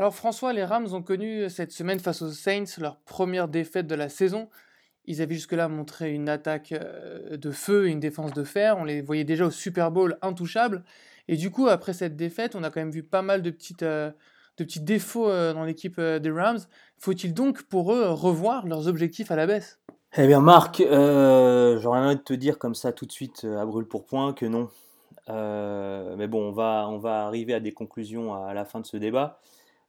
Alors 0.00 0.14
François, 0.14 0.54
les 0.54 0.64
Rams 0.64 0.94
ont 0.94 1.02
connu 1.02 1.50
cette 1.50 1.72
semaine 1.72 2.00
face 2.00 2.22
aux 2.22 2.30
Saints 2.30 2.64
leur 2.78 2.96
première 3.00 3.48
défaite 3.48 3.86
de 3.86 3.94
la 3.94 4.08
saison. 4.08 4.48
Ils 5.04 5.20
avaient 5.20 5.34
jusque-là 5.34 5.68
montré 5.68 6.14
une 6.14 6.30
attaque 6.30 6.72
euh, 6.72 7.36
de 7.36 7.50
feu 7.50 7.86
et 7.86 7.90
une 7.90 8.00
défense 8.00 8.32
de 8.32 8.42
fer. 8.42 8.78
On 8.78 8.84
les 8.84 9.02
voyait 9.02 9.24
déjà 9.24 9.44
au 9.44 9.50
Super 9.50 9.90
Bowl 9.90 10.16
intouchables. 10.22 10.84
Et 11.28 11.36
du 11.36 11.50
coup, 11.50 11.68
après 11.68 11.92
cette 11.92 12.16
défaite, 12.16 12.54
on 12.54 12.64
a 12.64 12.70
quand 12.70 12.80
même 12.80 12.90
vu 12.90 13.02
pas 13.02 13.20
mal 13.20 13.42
de, 13.42 13.50
petites, 13.50 13.82
euh, 13.82 14.10
de 14.56 14.64
petits 14.64 14.80
défauts 14.80 15.28
euh, 15.28 15.52
dans 15.52 15.64
l'équipe 15.64 16.00
des 16.00 16.30
Rams. 16.30 16.60
Faut-il 16.96 17.34
donc 17.34 17.64
pour 17.64 17.92
eux 17.92 18.08
revoir 18.08 18.66
leurs 18.66 18.88
objectifs 18.88 19.30
à 19.30 19.36
la 19.36 19.46
baisse? 19.46 19.80
Eh 20.16 20.26
bien 20.26 20.40
Marc, 20.40 20.78
j'aurais 20.78 22.00
envie 22.00 22.16
de 22.16 22.22
te 22.22 22.32
dire 22.32 22.58
comme 22.58 22.74
ça 22.74 22.92
tout 22.92 23.04
de 23.04 23.12
suite 23.12 23.44
à 23.44 23.66
brûle 23.66 23.84
pour 23.84 24.06
point 24.06 24.32
que 24.32 24.46
non. 24.46 24.70
mais 25.28 26.26
bon, 26.26 26.48
on 26.48 26.52
va, 26.52 26.86
on 26.88 26.96
va 26.96 27.26
arriver 27.26 27.52
à 27.52 27.60
des 27.60 27.72
conclusions 27.74 28.32
à 28.32 28.54
la 28.54 28.64
fin 28.64 28.80
de 28.80 28.86
ce 28.86 28.96
débat. 28.96 29.38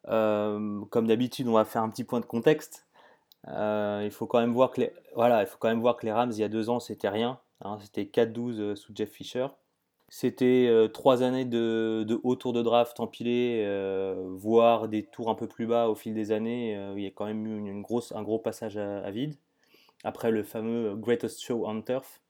Comme 0.05 1.07
d'habitude, 1.07 1.47
on 1.47 1.53
va 1.53 1.65
faire 1.65 1.83
un 1.83 1.89
petit 1.89 2.03
point 2.03 2.19
de 2.19 2.25
contexte. 2.25 2.85
Euh, 3.47 4.01
il 4.03 4.11
faut 4.11 4.27
quand 4.27 4.39
même 4.39 4.53
voir 4.53 4.71
que 4.71 4.81
les, 4.81 4.93
voilà, 5.15 5.41
il 5.41 5.47
faut 5.47 5.57
quand 5.59 5.69
même 5.69 5.81
voir 5.81 5.97
que 5.97 6.05
les 6.05 6.11
Rams 6.11 6.31
il 6.31 6.37
y 6.37 6.43
a 6.43 6.49
deux 6.49 6.69
ans 6.69 6.79
c'était 6.79 7.09
rien. 7.09 7.39
Hein, 7.61 7.77
c'était 7.81 8.03
4-12 8.03 8.59
euh, 8.59 8.75
sous 8.75 8.93
Jeff 8.95 9.11
Fisher. 9.11 9.47
C'était 10.09 10.67
euh, 10.69 10.87
trois 10.87 11.23
années 11.23 11.45
de, 11.45 12.03
de, 12.05 12.19
haut 12.23 12.35
tour 12.35 12.53
de 12.53 12.61
draft 12.61 12.99
empilé, 12.99 13.65
voire 14.29 14.89
des 14.89 15.03
tours 15.03 15.29
un 15.29 15.35
peu 15.35 15.47
plus 15.47 15.67
bas 15.67 15.87
au 15.89 15.95
fil 15.95 16.13
des 16.13 16.31
années. 16.31 16.73
il 16.95 17.01
y 17.01 17.07
a 17.07 17.11
quand 17.11 17.25
même 17.25 17.47
eu 17.47 17.57
une, 17.57 17.81
grosse, 17.81 18.11
un 18.11 18.21
gros 18.21 18.39
passage 18.39 18.77
à, 18.77 19.09
vide. 19.11 19.35
Après 20.03 20.31
le 20.31 20.43
fameux 20.43 20.95
Greatest 20.95 21.41
Show 21.41 21.65
on 21.65 21.81
Turf. 21.81 22.21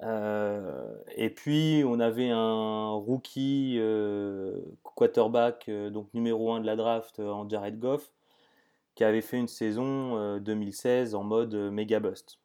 Et 0.00 1.30
puis 1.30 1.82
on 1.86 1.98
avait 2.00 2.30
un 2.30 2.90
rookie 2.92 3.80
quarterback, 4.82 5.70
donc 5.90 6.12
numéro 6.14 6.52
1 6.52 6.60
de 6.60 6.66
la 6.66 6.76
draft 6.76 7.18
en 7.20 7.48
Jared 7.48 7.78
Goff, 7.78 8.12
qui 8.98 9.04
avait 9.04 9.20
fait 9.20 9.38
une 9.38 9.46
saison 9.46 10.40
2016 10.40 11.14
euh, 11.14 11.18
en 11.18 11.22
mode 11.22 11.54
euh, 11.54 11.70
méga 11.70 12.00
bust. 12.00 12.40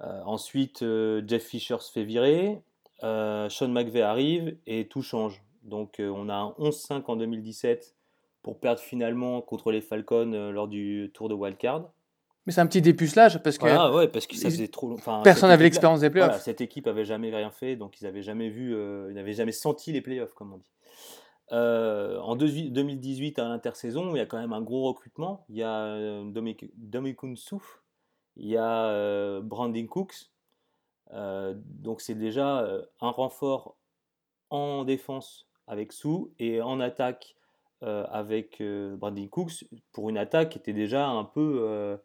Euh, 0.00 0.20
ensuite, 0.24 0.84
Jeff 1.28 1.44
Fisher 1.44 1.76
se 1.78 1.92
fait 1.92 2.02
virer, 2.02 2.60
Sean 3.00 3.68
McVay 3.68 4.02
arrive 4.02 4.56
et 4.66 4.88
tout 4.88 5.02
change. 5.02 5.44
Donc 5.62 6.00
on 6.00 6.28
a 6.28 6.34
un 6.34 6.50
11-5 6.58 7.04
en 7.06 7.14
2017 7.14 7.94
pour 8.42 8.58
perdre 8.58 8.80
finalement 8.80 9.40
contre 9.42 9.70
les 9.70 9.80
Falcons 9.80 10.50
lors 10.50 10.66
du 10.66 11.12
tour 11.14 11.28
de 11.28 11.34
wildcard. 11.34 11.88
Mais 12.46 12.52
c'est 12.52 12.60
un 12.60 12.66
petit 12.66 12.82
dépucelage 12.82 13.42
parce 13.42 13.56
que, 13.56 13.66
ah 13.66 13.92
ouais, 13.92 14.08
parce 14.08 14.26
que 14.26 14.36
ça 14.36 14.50
faisait 14.50 14.68
trop. 14.68 14.96
Personne 15.22 15.48
n'avait 15.48 15.64
l'expérience 15.64 16.00
des 16.00 16.10
playoffs. 16.10 16.42
cette 16.42 16.60
équipe 16.60 16.86
avait 16.86 17.04
jamais 17.04 17.34
rien 17.34 17.50
fait, 17.50 17.76
donc 17.76 18.00
ils 18.00 18.04
n'avaient 18.04 18.22
jamais 18.22 18.50
vu, 18.50 18.72
ils 18.72 19.14
n'avaient 19.14 19.32
jamais 19.32 19.52
senti 19.52 19.92
les 19.92 20.02
playoffs, 20.02 20.34
comme 20.34 20.52
on 20.52 20.58
dit. 20.58 20.74
Euh, 21.52 22.18
en 22.20 22.36
2018, 22.36 23.38
à 23.38 23.48
l'intersaison, 23.48 24.14
il 24.14 24.18
y 24.18 24.20
a 24.20 24.26
quand 24.26 24.38
même 24.38 24.52
un 24.52 24.62
gros 24.62 24.84
recrutement. 24.88 25.44
Il 25.48 25.56
y 25.56 25.62
a 25.62 25.84
euh, 25.84 26.24
Domikun 26.76 27.36
Souf, 27.36 27.82
il 28.36 28.48
y 28.48 28.56
a 28.56 28.86
euh, 28.86 29.40
Brandon 29.42 29.86
Cooks. 29.86 30.30
donc 31.12 32.00
c'est 32.00 32.14
déjà 32.14 32.66
un 33.00 33.10
renfort 33.10 33.76
en 34.50 34.84
défense 34.84 35.46
avec 35.66 35.92
Sou 35.92 36.32
et 36.38 36.60
en 36.60 36.80
attaque 36.80 37.36
avec 37.82 38.62
Brandon 38.62 39.28
Cooks 39.28 39.64
pour 39.92 40.08
une 40.08 40.16
attaque 40.16 40.50
qui 40.50 40.58
était 40.58 40.72
déjà 40.72 41.06
un 41.06 41.24
peu 41.24 41.98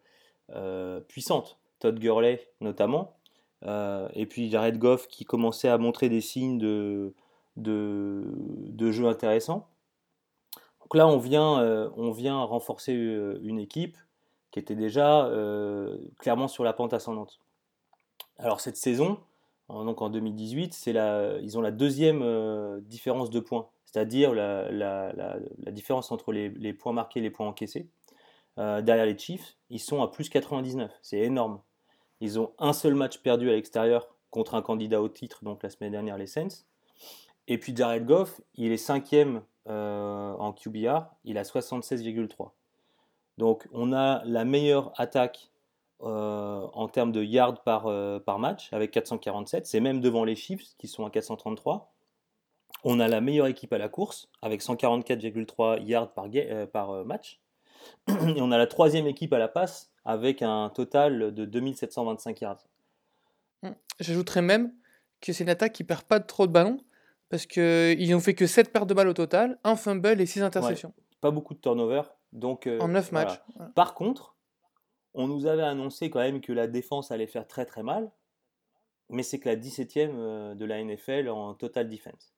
puissante. 1.08 1.58
Todd 1.78 1.98
Gurley 1.98 2.46
notamment. 2.60 3.16
et 3.62 4.26
puis 4.26 4.50
Jared 4.50 4.78
Goff 4.78 5.06
qui 5.08 5.24
commençait 5.24 5.68
à 5.68 5.78
montrer 5.78 6.08
des 6.08 6.20
signes 6.20 6.58
de, 6.58 7.14
de, 7.56 8.22
de 8.68 8.90
jeux 8.90 9.06
intéressants. 9.06 9.68
Donc 10.90 10.96
là, 10.96 11.06
on 11.06 11.18
vient, 11.18 11.60
euh, 11.60 11.88
on 11.96 12.10
vient 12.10 12.42
renforcer 12.42 12.94
euh, 12.96 13.38
une 13.44 13.60
équipe 13.60 13.96
qui 14.50 14.58
était 14.58 14.74
déjà 14.74 15.26
euh, 15.26 15.98
clairement 16.18 16.48
sur 16.48 16.64
la 16.64 16.72
pente 16.72 16.92
ascendante. 16.92 17.38
Alors 18.38 18.60
cette 18.60 18.76
saison, 18.76 19.20
donc 19.68 20.02
en 20.02 20.10
2018, 20.10 20.74
c'est 20.74 20.92
la, 20.92 21.38
ils 21.42 21.56
ont 21.56 21.60
la 21.60 21.70
deuxième 21.70 22.80
différence 22.80 23.30
de 23.30 23.38
points, 23.38 23.68
c'est-à-dire 23.84 24.34
la, 24.34 24.68
la, 24.72 25.12
la, 25.12 25.70
différence 25.70 26.10
entre 26.10 26.32
les, 26.32 26.48
les, 26.48 26.72
points 26.72 26.92
marqués 26.92 27.20
et 27.20 27.22
les 27.22 27.30
points 27.30 27.46
encaissés. 27.46 27.86
Derrière 28.82 29.06
les 29.06 29.16
Chiefs, 29.16 29.56
ils 29.70 29.80
sont 29.80 30.02
à 30.02 30.08
plus 30.08 30.28
99, 30.28 30.92
c'est 31.02 31.18
énorme. 31.18 31.60
Ils 32.20 32.38
ont 32.38 32.52
un 32.58 32.72
seul 32.72 32.94
match 32.94 33.18
perdu 33.18 33.48
à 33.48 33.52
l'extérieur 33.52 34.08
contre 34.30 34.54
un 34.54 34.62
candidat 34.62 35.00
au 35.00 35.08
titre, 35.08 35.44
donc 35.44 35.62
la 35.62 35.70
semaine 35.70 35.92
dernière 35.92 36.18
les 36.18 36.26
Saints. 36.26 36.64
Et 37.48 37.58
puis 37.58 37.74
Jared 37.74 38.06
Goff, 38.06 38.40
il 38.54 38.72
est 38.72 38.76
cinquième 38.76 39.42
euh, 39.68 40.32
en 40.34 40.52
QBR, 40.52 41.06
il 41.24 41.36
a 41.38 41.42
76,3. 41.42 42.50
Donc 43.38 43.68
on 43.72 43.92
a 43.92 44.22
la 44.24 44.44
meilleure 44.44 44.92
attaque 44.96 45.50
euh, 46.02 46.66
en 46.72 46.88
termes 46.88 47.12
de 47.12 47.22
yards 47.22 47.62
par, 47.62 47.86
euh, 47.86 48.20
match 48.38 48.72
avec 48.72 48.92
447. 48.92 49.66
C'est 49.66 49.80
même 49.80 50.00
devant 50.00 50.24
les 50.24 50.36
Chiefs 50.36 50.76
qui 50.78 50.86
sont 50.86 51.04
à 51.04 51.10
433. 51.10 51.92
On 52.84 53.00
a 53.00 53.08
la 53.08 53.20
meilleure 53.20 53.48
équipe 53.48 53.72
à 53.72 53.78
la 53.78 53.88
course 53.88 54.28
avec 54.42 54.62
144,3 54.62 55.82
yards 55.84 56.12
par 56.12 57.04
match. 57.04 57.39
Et 58.08 58.40
on 58.40 58.50
a 58.50 58.58
la 58.58 58.66
troisième 58.66 59.06
équipe 59.06 59.32
à 59.32 59.38
la 59.38 59.48
passe 59.48 59.90
avec 60.04 60.42
un 60.42 60.70
total 60.70 61.34
de 61.34 61.44
2725 61.44 62.40
yards. 62.40 62.66
J'ajouterais 63.98 64.42
même 64.42 64.72
que 65.20 65.32
c'est 65.32 65.44
une 65.44 65.50
attaque 65.50 65.74
qui 65.74 65.84
perd 65.84 66.02
pas 66.02 66.20
trop 66.20 66.46
de 66.46 66.52
ballons 66.52 66.78
parce 67.28 67.46
qu'ils 67.46 68.10
n'ont 68.10 68.20
fait 68.20 68.34
que 68.34 68.46
7 68.46 68.72
pertes 68.72 68.88
de 68.88 68.94
balles 68.94 69.08
au 69.08 69.14
total, 69.14 69.58
un 69.62 69.76
fumble 69.76 70.20
et 70.20 70.26
6 70.26 70.42
interceptions. 70.42 70.92
pas 71.20 71.30
beaucoup 71.30 71.54
de 71.54 71.60
turnover. 71.60 72.02
Donc, 72.32 72.66
euh, 72.66 72.78
en 72.80 72.88
9 72.88 73.12
matchs. 73.12 73.40
Par 73.74 73.94
contre, 73.94 74.36
on 75.14 75.26
nous 75.26 75.46
avait 75.46 75.62
annoncé 75.62 76.10
quand 76.10 76.20
même 76.20 76.40
que 76.40 76.52
la 76.52 76.66
défense 76.66 77.10
allait 77.10 77.26
faire 77.26 77.46
très 77.46 77.66
très 77.66 77.82
mal, 77.82 78.10
mais 79.08 79.22
c'est 79.22 79.38
que 79.38 79.48
la 79.48 79.56
17ème 79.56 80.12
euh, 80.16 80.54
de 80.54 80.64
la 80.64 80.82
NFL 80.82 81.28
en 81.28 81.54
total 81.54 81.88
defense. 81.88 82.32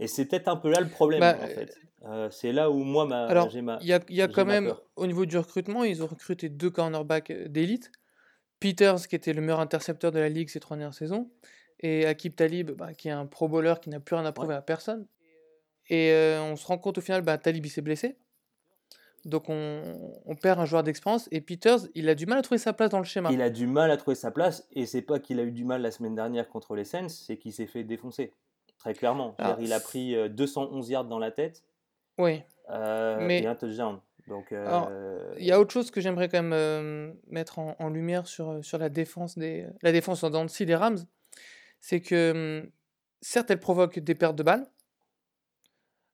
Et 0.00 0.06
c'est 0.06 0.26
peut-être 0.26 0.48
un 0.48 0.56
peu 0.56 0.70
là 0.70 0.80
le 0.80 0.88
problème 0.88 1.20
bah, 1.20 1.36
en 1.40 1.46
fait. 1.46 1.76
Euh, 2.06 2.28
c'est 2.30 2.52
là 2.52 2.70
où 2.70 2.78
moi 2.84 3.06
ma, 3.06 3.48
j'ai 3.48 3.62
ma. 3.62 3.78
Il 3.80 3.86
y 3.86 3.92
a, 3.92 4.00
y 4.08 4.20
a 4.20 4.28
quand 4.28 4.44
même, 4.44 4.74
au 4.96 5.06
niveau 5.06 5.24
du 5.24 5.38
recrutement, 5.38 5.84
ils 5.84 6.02
ont 6.02 6.06
recruté 6.06 6.48
deux 6.48 6.70
cornerbacks 6.70 7.32
d'élite. 7.48 7.90
Peters, 8.60 9.08
qui 9.08 9.16
était 9.16 9.32
le 9.32 9.40
meilleur 9.40 9.60
intercepteur 9.60 10.12
de 10.12 10.18
la 10.18 10.28
ligue 10.28 10.48
ces 10.48 10.60
trois 10.60 10.76
dernières 10.76 10.94
saisons, 10.94 11.30
et 11.80 12.06
Akib 12.06 12.34
Talib, 12.34 12.70
bah, 12.72 12.94
qui 12.94 13.08
est 13.08 13.12
un 13.12 13.26
pro 13.26 13.48
bowler 13.48 13.74
qui 13.82 13.90
n'a 13.90 14.00
plus 14.00 14.16
rien 14.16 14.24
à 14.24 14.32
prouver 14.32 14.54
à 14.54 14.62
personne. 14.62 15.06
Et 15.90 16.12
euh, 16.12 16.42
on 16.42 16.56
se 16.56 16.66
rend 16.66 16.78
compte 16.78 16.98
au 16.98 17.00
final, 17.00 17.22
bah, 17.22 17.36
Talib 17.36 17.64
il 17.66 17.68
s'est 17.68 17.82
blessé. 17.82 18.16
Donc 19.24 19.48
on, 19.48 19.82
on, 20.26 20.36
perd 20.36 20.60
un 20.60 20.66
joueur 20.66 20.82
d'expérience. 20.82 21.28
Et 21.30 21.40
Peters, 21.40 21.80
il 21.94 22.08
a 22.08 22.14
du 22.14 22.26
mal 22.26 22.38
à 22.38 22.42
trouver 22.42 22.58
sa 22.58 22.74
place 22.74 22.90
dans 22.90 22.98
le 22.98 23.04
schéma. 23.04 23.30
Il 23.32 23.40
a 23.40 23.50
du 23.50 23.66
mal 23.66 23.90
à 23.90 23.96
trouver 23.96 24.14
sa 24.14 24.30
place. 24.30 24.66
Et 24.72 24.84
c'est 24.84 25.02
pas 25.02 25.18
qu'il 25.18 25.40
a 25.40 25.42
eu 25.42 25.52
du 25.52 25.64
mal 25.64 25.80
la 25.80 25.90
semaine 25.90 26.14
dernière 26.14 26.48
contre 26.48 26.74
les 26.74 26.84
Saints, 26.84 27.08
c'est 27.08 27.38
qu'il 27.38 27.52
s'est 27.52 27.66
fait 27.66 27.84
défoncer. 27.84 28.32
Très 28.78 28.92
clairement. 28.92 29.34
il 29.60 29.72
a 29.72 29.80
pris 29.80 30.14
211 30.30 30.86
euh, 30.86 30.92
yards 30.92 31.04
dans 31.06 31.18
la 31.18 31.30
tête. 31.30 31.62
Oui. 32.18 32.42
Euh, 32.70 33.18
mais... 33.20 33.42
Et 33.42 33.46
un 33.46 33.54
touchdown. 33.54 34.00
Donc, 34.26 34.46
il 34.50 35.44
y 35.44 35.52
a 35.52 35.60
autre 35.60 35.72
chose 35.72 35.90
que 35.90 36.00
j'aimerais 36.00 36.28
quand 36.28 36.42
même 36.42 37.14
mettre 37.28 37.58
en, 37.58 37.76
en, 37.78 37.90
lumière 37.90 38.26
sur, 38.26 38.64
sur 38.64 38.78
la 38.78 38.88
défense 38.88 39.36
des 39.36 39.66
la 39.82 39.92
défense 39.92 40.24
en 40.24 40.30
dents 40.30 40.46
des 40.46 40.74
Rams 40.74 41.04
c'est 41.84 42.00
que 42.00 42.62
hum, 42.62 42.70
certes, 43.20 43.50
elle 43.50 43.60
provoque 43.60 43.98
des 43.98 44.14
pertes 44.14 44.36
de 44.36 44.42
balles, 44.42 44.66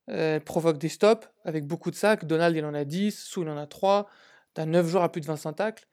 euh, 0.09 0.35
elle 0.35 0.43
provoque 0.43 0.77
des 0.77 0.89
stops 0.89 1.29
avec 1.45 1.65
beaucoup 1.65 1.91
de 1.91 1.95
sacs. 1.95 2.25
Donald, 2.25 2.55
il 2.57 2.65
en 2.65 2.73
a 2.73 2.83
10, 2.83 3.17
Sou, 3.17 3.43
il 3.43 3.49
en 3.49 3.57
a 3.57 3.67
3. 3.67 4.09
Tu 4.55 4.61
as 4.61 4.65
9 4.65 4.87
joueurs 4.87 5.03
à 5.03 5.11
plus 5.11 5.21
de 5.21 5.27
25 5.27 5.53
tacles. 5.53 5.87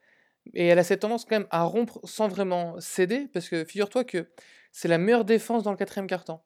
Et 0.54 0.66
elle 0.66 0.80
a 0.80 0.84
cette 0.84 1.00
tendance 1.00 1.24
quand 1.24 1.36
même 1.36 1.46
à 1.50 1.62
rompre 1.62 2.00
sans 2.04 2.26
vraiment 2.26 2.80
céder, 2.80 3.28
parce 3.32 3.48
que 3.48 3.64
figure-toi 3.64 4.02
que 4.02 4.28
c'est 4.72 4.88
la 4.88 4.98
meilleure 4.98 5.24
défense 5.24 5.62
dans 5.62 5.70
le 5.70 5.76
quatrième 5.76 6.06
quart-temps, 6.08 6.44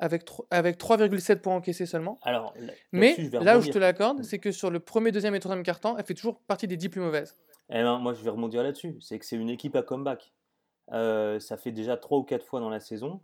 avec, 0.00 0.28
avec 0.50 0.78
3,7 0.78 1.40
points 1.40 1.54
encaissés 1.54 1.86
seulement. 1.86 2.18
Alors, 2.22 2.54
Mais 2.92 3.16
là 3.32 3.58
où 3.58 3.60
je 3.60 3.70
te 3.70 3.78
l'accorde, 3.78 4.22
c'est 4.24 4.38
que 4.38 4.50
sur 4.50 4.70
le 4.70 4.80
premier, 4.80 5.12
deuxième 5.12 5.34
et 5.34 5.40
troisième 5.40 5.62
quart-temps, 5.62 5.96
elle 5.96 6.04
fait 6.04 6.14
toujours 6.14 6.40
partie 6.40 6.66
des 6.66 6.76
10 6.76 6.88
plus 6.88 7.00
mauvaises. 7.00 7.36
Eh 7.68 7.82
ben, 7.82 7.98
moi, 7.98 8.14
je 8.14 8.22
vais 8.22 8.30
rebondir 8.30 8.62
là-dessus. 8.62 8.96
C'est 9.00 9.18
que 9.18 9.26
c'est 9.26 9.36
une 9.36 9.50
équipe 9.50 9.76
à 9.76 9.82
comeback. 9.82 10.32
Euh, 10.92 11.38
ça 11.38 11.56
fait 11.56 11.70
déjà 11.70 11.96
3 11.96 12.18
ou 12.18 12.22
4 12.24 12.44
fois 12.44 12.60
dans 12.60 12.70
la 12.70 12.80
saison, 12.80 13.20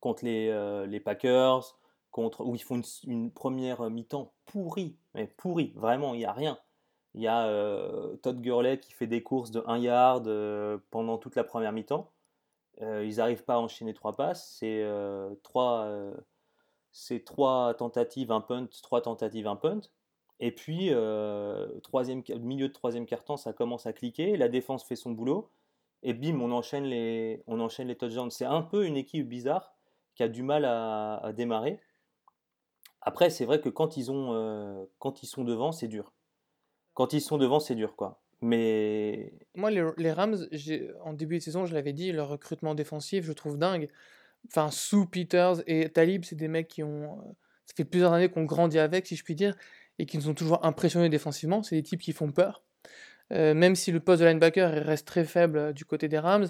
contre 0.00 0.24
les, 0.24 0.48
euh, 0.50 0.86
les 0.86 1.00
Packers, 1.00 1.78
contre, 2.10 2.44
où 2.44 2.54
ils 2.54 2.62
font 2.62 2.82
une, 3.06 3.30
première 3.30 3.88
mi-temps 3.88 4.32
pourrie, 4.44 4.96
mais 5.14 5.26
pourrie, 5.26 5.72
vraiment, 5.76 6.12
il 6.12 6.18
n'y 6.18 6.24
a 6.26 6.32
rien. 6.32 6.58
Il 7.14 7.22
y 7.22 7.28
a 7.28 7.46
euh, 7.46 8.16
Todd 8.16 8.40
Gurley 8.42 8.78
qui 8.78 8.92
fait 8.92 9.06
des 9.06 9.22
courses 9.22 9.50
de 9.50 9.62
1 9.66 9.78
yard 9.78 10.80
pendant 10.90 11.16
toute 11.16 11.36
la 11.36 11.44
première 11.44 11.72
mi-temps. 11.72 12.10
Ils 12.80 13.16
n'arrivent 13.16 13.44
pas 13.44 13.54
à 13.54 13.58
enchaîner 13.58 13.94
3 13.94 14.16
passes, 14.16 14.56
c'est 14.58 14.84
3, 15.42 16.12
trois 17.24 17.74
tentatives, 17.74 18.32
un 18.32 18.40
punt, 18.40 18.68
3 18.82 19.02
tentatives, 19.02 19.46
un 19.46 19.56
punt. 19.56 19.80
Et 20.40 20.52
puis, 20.52 20.90
troisième, 21.82 22.22
milieu 22.40 22.68
de 22.68 22.72
troisième 22.72 23.06
quart-temps, 23.06 23.36
ça 23.36 23.52
commence 23.52 23.86
à 23.86 23.92
cliquer, 23.92 24.36
la 24.36 24.48
défense 24.48 24.84
fait 24.84 24.96
son 24.96 25.12
boulot 25.12 25.50
et 26.02 26.14
bim, 26.14 26.40
on 26.40 26.50
enchaîne 26.50 26.84
les, 26.84 27.42
on 27.46 27.60
enchaîne 27.60 27.88
les 27.88 27.96
touchdowns. 27.96 28.30
C'est 28.30 28.44
un 28.44 28.62
peu 28.62 28.86
une 28.86 28.96
équipe 28.96 29.28
bizarre 29.28 29.72
qui 30.14 30.22
a 30.22 30.28
du 30.28 30.42
mal 30.42 30.64
à, 30.64 31.32
démarrer. 31.34 31.80
Après, 33.00 33.30
c'est 33.30 33.44
vrai 33.44 33.60
que 33.60 33.68
quand 33.68 33.96
ils, 33.96 34.10
ont, 34.10 34.32
euh, 34.32 34.84
quand 34.98 35.22
ils 35.22 35.26
sont 35.26 35.44
devant, 35.44 35.72
c'est 35.72 35.88
dur. 35.88 36.12
Quand 36.94 37.12
ils 37.12 37.20
sont 37.20 37.38
devant, 37.38 37.60
c'est 37.60 37.74
dur, 37.74 37.96
quoi. 37.96 38.21
Mais. 38.42 39.32
Moi, 39.54 39.70
les, 39.70 39.84
les 39.96 40.12
Rams, 40.12 40.36
en 41.04 41.12
début 41.12 41.38
de 41.38 41.42
saison, 41.42 41.64
je 41.64 41.74
l'avais 41.74 41.92
dit, 41.92 42.12
leur 42.12 42.28
recrutement 42.28 42.74
défensif, 42.74 43.24
je 43.24 43.32
trouve 43.32 43.56
dingue. 43.56 43.88
Enfin, 44.48 44.70
sous 44.70 45.06
Peters 45.06 45.62
et 45.66 45.88
Talib, 45.88 46.24
c'est 46.24 46.36
des 46.36 46.48
mecs 46.48 46.68
qui 46.68 46.82
ont. 46.82 47.04
Euh, 47.04 47.32
ça 47.64 47.74
fait 47.76 47.84
plusieurs 47.84 48.12
années 48.12 48.28
qu'on 48.28 48.44
grandit 48.44 48.80
avec, 48.80 49.06
si 49.06 49.16
je 49.16 49.24
puis 49.24 49.36
dire, 49.36 49.56
et 49.98 50.06
qui 50.06 50.18
nous 50.18 50.28
ont 50.28 50.34
toujours 50.34 50.64
impressionnés 50.66 51.08
défensivement. 51.08 51.62
C'est 51.62 51.76
des 51.76 51.82
types 51.82 52.00
qui 52.00 52.12
font 52.12 52.32
peur. 52.32 52.62
Euh, 53.32 53.54
même 53.54 53.76
si 53.76 53.92
le 53.92 54.00
poste 54.00 54.20
de 54.20 54.26
linebacker 54.26 54.84
reste 54.84 55.06
très 55.06 55.24
faible 55.24 55.72
du 55.72 55.84
côté 55.84 56.08
des 56.08 56.18
Rams, 56.18 56.48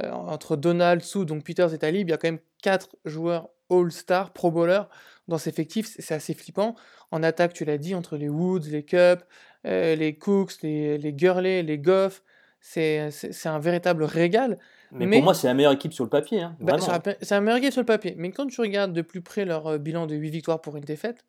entre 0.00 0.56
Donald, 0.56 1.02
Sou, 1.02 1.24
donc 1.24 1.42
Peters 1.42 1.74
et 1.74 1.78
Talib, 1.78 2.08
il 2.08 2.10
y 2.10 2.14
a 2.14 2.18
quand 2.18 2.28
même 2.28 2.38
quatre 2.62 2.96
joueurs 3.04 3.48
All-Star, 3.68 4.32
Pro 4.32 4.52
Bowler 4.52 4.82
dans 5.28 5.38
cet 5.38 5.54
effectif, 5.54 5.94
c'est 5.98 6.14
assez 6.14 6.34
flippant. 6.34 6.74
En 7.10 7.22
attaque, 7.22 7.52
tu 7.52 7.64
l'as 7.64 7.78
dit, 7.78 7.94
entre 7.94 8.16
les 8.16 8.28
Woods, 8.28 8.68
les 8.70 8.84
Cup, 8.84 9.22
euh, 9.68 9.94
les 9.94 10.16
Cooks, 10.16 10.62
les, 10.62 10.98
les 10.98 11.12
Gurley, 11.12 11.62
les 11.62 11.78
Goff, 11.78 12.22
c'est 12.60 13.10
un 13.44 13.58
véritable 13.58 14.04
régal. 14.04 14.58
Mais, 14.90 15.06
pour 15.18 15.22
moi, 15.22 15.34
c'est 15.34 15.46
la 15.46 15.54
meilleure 15.54 15.72
équipe 15.72 15.92
sur 15.92 16.04
le 16.04 16.10
papier. 16.10 16.40
Hein, 16.40 16.56
bah, 16.60 16.76
c'est 16.78 17.30
la 17.30 17.40
meilleure 17.40 17.58
équipe 17.58 17.72
sur 17.72 17.82
le 17.82 17.86
papier. 17.86 18.14
Mais 18.16 18.30
quand 18.30 18.46
tu 18.46 18.60
regardes 18.60 18.92
de 18.92 19.02
plus 19.02 19.20
près 19.20 19.44
leur 19.44 19.66
euh, 19.66 19.78
bilan 19.78 20.06
de 20.06 20.14
8 20.14 20.30
victoires 20.30 20.60
pour 20.60 20.76
une 20.76 20.84
défaite, 20.84 21.26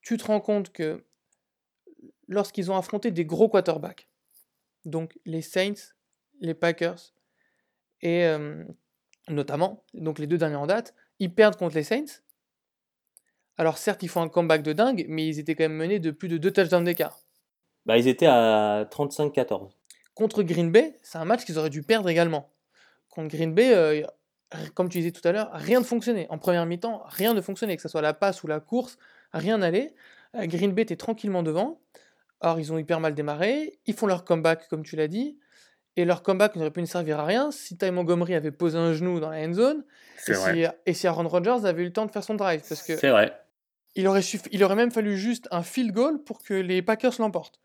tu 0.00 0.16
te 0.16 0.24
rends 0.24 0.40
compte 0.40 0.72
que 0.72 1.04
lorsqu'ils 2.28 2.70
ont 2.70 2.76
affronté 2.76 3.10
des 3.10 3.24
gros 3.24 3.48
quarterbacks, 3.48 4.08
donc 4.84 5.18
les 5.26 5.42
Saints, 5.42 5.92
les 6.40 6.54
Packers, 6.54 7.12
et 8.00 8.24
euh, 8.24 8.64
notamment, 9.28 9.84
donc 9.92 10.18
les 10.18 10.26
deux 10.26 10.38
derniers 10.38 10.56
en 10.56 10.66
date, 10.66 10.94
ils 11.18 11.34
perdent 11.34 11.56
contre 11.56 11.74
les 11.74 11.82
Saints. 11.82 12.22
Alors 13.58 13.76
certes, 13.76 14.02
ils 14.02 14.08
font 14.08 14.22
un 14.22 14.28
comeback 14.28 14.62
de 14.62 14.72
dingue, 14.72 15.04
mais 15.08 15.26
ils 15.26 15.38
étaient 15.38 15.54
quand 15.54 15.64
même 15.64 15.76
menés 15.76 15.98
de 15.98 16.10
plus 16.10 16.28
de 16.28 16.38
deux 16.38 16.52
touchdowns 16.52 16.84
d'écart. 16.84 17.27
Bah, 17.88 17.96
ils 17.96 18.06
étaient 18.06 18.26
à 18.26 18.86
35-14. 18.90 19.70
Contre 20.14 20.42
Green 20.42 20.70
Bay, 20.70 20.94
c'est 21.02 21.16
un 21.16 21.24
match 21.24 21.46
qu'ils 21.46 21.58
auraient 21.58 21.70
dû 21.70 21.82
perdre 21.82 22.10
également. 22.10 22.50
Contre 23.08 23.34
Green 23.34 23.54
Bay, 23.54 23.74
euh, 23.74 24.02
comme 24.74 24.90
tu 24.90 24.98
disais 24.98 25.10
tout 25.10 25.26
à 25.26 25.32
l'heure, 25.32 25.50
rien 25.54 25.80
ne 25.80 25.84
fonctionnait. 25.86 26.26
En 26.28 26.36
première 26.36 26.66
mi-temps, 26.66 27.02
rien 27.06 27.32
ne 27.32 27.40
fonctionnait, 27.40 27.76
que 27.76 27.82
ce 27.82 27.88
soit 27.88 28.02
la 28.02 28.12
passe 28.12 28.42
ou 28.42 28.46
la 28.46 28.60
course, 28.60 28.98
rien 29.32 29.56
n'allait. 29.56 29.94
Euh, 30.34 30.44
Green 30.44 30.72
Bay 30.72 30.82
était 30.82 30.96
tranquillement 30.96 31.42
devant. 31.42 31.80
Alors 32.42 32.60
ils 32.60 32.74
ont 32.74 32.78
hyper 32.78 33.00
mal 33.00 33.14
démarré, 33.14 33.80
ils 33.86 33.94
font 33.94 34.06
leur 34.06 34.24
comeback 34.24 34.68
comme 34.68 34.84
tu 34.84 34.94
l'as 34.94 35.08
dit, 35.08 35.38
et 35.96 36.04
leur 36.04 36.22
comeback 36.22 36.56
n'aurait 36.56 36.70
pu 36.70 36.82
ne 36.82 36.86
servir 36.86 37.18
à 37.18 37.24
rien 37.24 37.50
si 37.50 37.78
Ty 37.78 37.90
Montgomery 37.90 38.34
avait 38.34 38.52
posé 38.52 38.76
un 38.76 38.92
genou 38.92 39.18
dans 39.18 39.30
la 39.30 39.38
end 39.38 39.54
zone 39.54 39.84
et 40.28 40.34
si, 40.34 40.64
et 40.84 40.92
si, 40.92 41.06
Aaron 41.06 41.26
Rodgers 41.26 41.64
avait 41.64 41.82
eu 41.82 41.86
le 41.86 41.92
temps 41.92 42.04
de 42.04 42.12
faire 42.12 42.22
son 42.22 42.34
drive. 42.34 42.62
Parce 42.68 42.82
que 42.82 42.96
c'est 42.96 43.08
vrai. 43.08 43.32
Il 43.94 44.06
aurait, 44.06 44.20
il 44.52 44.62
aurait 44.62 44.76
même 44.76 44.90
fallu 44.90 45.16
juste 45.16 45.48
un 45.50 45.62
field 45.62 45.92
goal 45.92 46.22
pour 46.22 46.42
que 46.42 46.52
les 46.52 46.82
Packers 46.82 47.14
l'emportent. 47.18 47.58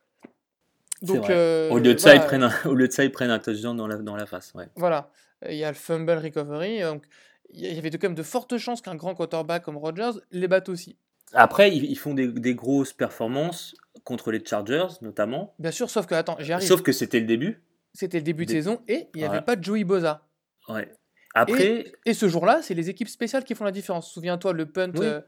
Donc, 1.03 1.29
euh, 1.29 1.69
au, 1.69 1.77
lieu 1.77 1.93
de 1.93 1.99
ça, 1.99 2.15
ils 2.15 2.21
prennent 2.21 2.43
un, 2.43 2.53
au 2.65 2.73
lieu 2.73 2.87
de 2.87 2.93
ça, 2.93 3.03
ils 3.03 3.11
prennent 3.11 3.29
un 3.29 3.39
touchdown 3.39 3.75
dans 3.75 3.87
la, 3.87 3.97
dans 3.97 4.15
la 4.15 4.25
face. 4.25 4.51
Ouais. 4.55 4.67
Voilà. 4.75 5.11
Il 5.47 5.55
y 5.55 5.63
a 5.63 5.69
le 5.69 5.75
fumble 5.75 6.11
recovery. 6.11 6.81
Donc, 6.81 7.03
il 7.51 7.73
y 7.73 7.77
avait 7.77 7.91
quand 7.91 8.03
même 8.03 8.15
de 8.15 8.23
fortes 8.23 8.57
chances 8.57 8.81
qu'un 8.81 8.95
grand 8.95 9.13
quarterback 9.13 9.63
comme 9.63 9.77
Rodgers 9.77 10.19
les 10.31 10.47
batte 10.47 10.69
aussi. 10.69 10.97
Après, 11.33 11.75
ils 11.75 11.95
font 11.97 12.13
des, 12.13 12.27
des, 12.27 12.53
grosses 12.53 12.93
performances 12.93 13.75
contre 14.03 14.31
les 14.31 14.43
Chargers, 14.43 14.87
notamment. 15.01 15.55
Bien 15.59 15.71
sûr, 15.71 15.89
sauf 15.89 16.05
que, 16.05 16.15
attends, 16.15 16.37
j'arrive. 16.39 16.67
Sauf 16.67 16.81
que 16.81 16.91
c'était 16.91 17.19
le 17.19 17.25
début. 17.25 17.61
C'était 17.93 18.17
le 18.17 18.23
début 18.23 18.45
de 18.45 18.51
saison 18.51 18.81
et 18.87 19.07
il 19.13 19.19
n'y 19.19 19.25
avait 19.25 19.41
pas 19.41 19.55
de 19.55 19.63
Joey 19.63 19.83
Boza. 19.83 20.25
Ouais. 20.69 20.89
Après... 21.35 21.85
Et, 22.05 22.13
ce 22.13 22.27
jour-là, 22.27 22.61
c'est 22.61 22.75
les 22.75 22.89
équipes 22.89 23.09
spéciales 23.09 23.43
qui 23.43 23.55
font 23.55 23.65
la 23.65 23.71
différence. 23.71 24.11
Souviens-toi, 24.11 24.53
le 24.53 24.67
punt, 24.67 24.91
euh, 24.97 25.21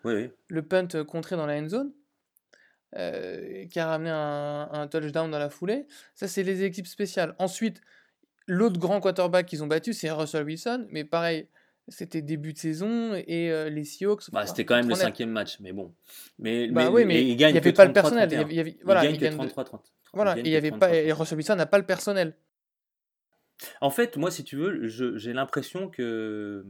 le 0.48 0.62
punt 0.62 0.88
euh, 0.94 1.04
contré 1.04 1.36
dans 1.36 1.48
la 1.48 1.60
end 1.60 1.68
zone, 1.68 1.92
euh, 2.96 3.66
qui 3.66 3.80
a 3.80 3.88
ramené 3.88 4.10
un, 4.12 4.88
touchdown 4.88 5.30
dans 5.30 5.40
la 5.40 5.50
foulée. 5.50 5.86
Ça, 6.14 6.28
c'est 6.28 6.44
les 6.44 6.64
équipes 6.64 6.88
spéciales. 6.88 7.36
Ensuite, 7.40 7.82
l'autre 8.48 8.80
grand 8.80 9.00
quarterback 9.00 9.46
qu'ils 9.46 9.64
ont 9.64 9.68
battu, 9.68 9.94
c'est 9.94 10.12
Russell 10.12 10.46
Wilson. 10.46 10.88
Mais 10.92 11.04
pareil, 11.04 11.48
c'était 11.88 12.22
début 12.22 12.54
de 12.54 12.58
saison 12.58 13.14
et 13.14 13.70
les 13.70 13.84
Seahawks. 13.84 14.32
Bah, 14.32 14.46
c'était 14.46 14.66
quand 14.66 14.76
même 14.76 14.90
le 14.90 14.96
cinquième 14.96 15.30
match, 15.30 15.60
mais 15.60 15.74
bon. 15.74 15.94
Mais, 16.40 16.68
bah, 16.70 16.90
mais, 16.92 17.06
mais, 17.06 17.22
il 17.26 17.36
n'y 17.36 17.44
avait 17.44 17.74
pas 17.74 17.86
le 17.86 17.94
personnel. 17.94 18.30
Il 18.50 18.56
y 18.56 18.60
avait, 18.60 18.78
voilà, 18.84 19.06
il 19.06 19.18
gagne 19.18 19.36
33-30. 19.36 19.80
Voilà, 20.14 20.40
il 20.40 20.48
y 20.48 20.56
avait 20.56 20.72
pas, 20.72 20.96
et 20.96 21.12
Russell 21.12 21.38
Wilson 21.38 21.56
n'a 21.56 21.66
pas 21.66 21.78
le 21.78 21.86
personnel. 21.86 22.36
En 23.82 23.90
fait, 23.90 24.18
moi, 24.18 24.32
si 24.32 24.44
tu 24.44 24.56
veux, 24.56 24.88
j'ai 24.88 25.34
l'impression 25.34 25.90
que 25.90 26.66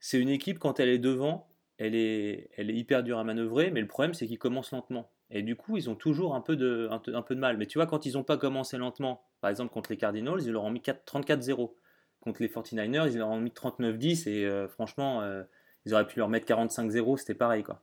c'est 0.00 0.18
une 0.18 0.28
équipe, 0.30 0.58
quand 0.58 0.80
elle 0.80 0.88
est 0.88 0.98
devant, 0.98 1.49
elle 1.80 1.94
est, 1.94 2.50
hyper 2.58 3.02
dure 3.02 3.18
à 3.18 3.24
manœuvrer, 3.24 3.70
mais 3.70 3.80
le 3.80 3.86
problème, 3.86 4.12
c'est 4.12 4.26
qu'ils 4.26 4.38
commencent 4.38 4.70
lentement. 4.70 5.10
Et 5.30 5.42
du 5.42 5.56
coup, 5.56 5.78
ils 5.78 5.88
ont 5.88 5.94
toujours 5.94 6.34
un 6.34 6.42
peu 6.42 6.54
de, 6.54 6.90
mal. 7.34 7.56
Mais 7.56 7.64
tu 7.64 7.78
vois, 7.78 7.86
quand 7.86 8.04
ils 8.04 8.14
n'ont 8.14 8.22
pas 8.22 8.36
commencé 8.36 8.76
lentement, 8.76 9.22
par 9.40 9.50
exemple 9.50 9.72
contre 9.72 9.90
les 9.90 9.96
Cardinals, 9.96 10.42
ils 10.42 10.52
leur 10.52 10.64
ont 10.64 10.70
mis 10.70 10.80
34-0. 10.80 11.72
Contre 12.20 12.42
les 12.42 12.48
49ers, 12.48 13.10
ils 13.10 13.16
leur 13.16 13.30
ont 13.30 13.40
mis 13.40 13.50
39-10. 13.50 14.28
Et 14.28 14.44
euh, 14.44 14.68
franchement, 14.68 15.22
euh, 15.22 15.42
ils 15.86 15.94
auraient 15.94 16.06
pu 16.06 16.18
leur 16.18 16.28
mettre 16.28 16.46
45-0, 16.46 17.16
c'était 17.16 17.32
pareil. 17.32 17.62
quoi. 17.62 17.80